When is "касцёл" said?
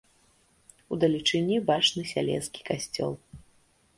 2.69-3.13